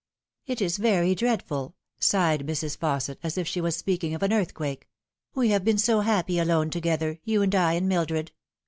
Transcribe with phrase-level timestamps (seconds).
[0.47, 2.75] "It is very dreadful," sighed Mrs.
[2.75, 4.89] Fausset, as if she was speaking of an earthquake."
[5.35, 8.31] We have been so happy alone to gether you and I and Mildred."